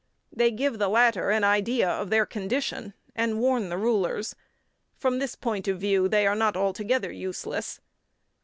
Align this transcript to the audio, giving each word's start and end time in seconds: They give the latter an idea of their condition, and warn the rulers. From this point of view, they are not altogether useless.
They 0.33 0.49
give 0.49 0.79
the 0.79 0.87
latter 0.89 1.29
an 1.29 1.43
idea 1.43 1.87
of 1.87 2.09
their 2.09 2.25
condition, 2.25 2.95
and 3.15 3.39
warn 3.39 3.69
the 3.69 3.77
rulers. 3.77 4.35
From 4.97 5.19
this 5.19 5.35
point 5.35 5.67
of 5.67 5.79
view, 5.79 6.07
they 6.07 6.25
are 6.25 6.33
not 6.33 6.57
altogether 6.57 7.11
useless. 7.11 7.79